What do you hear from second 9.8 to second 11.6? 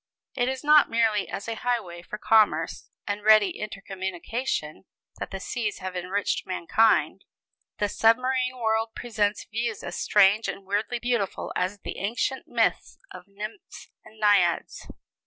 as strange and weirdly beautiful